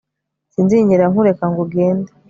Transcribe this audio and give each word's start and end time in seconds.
Sinzigera 0.53 1.05
nkureka 1.11 1.45
ngo 1.51 1.59
ugende 1.65 2.09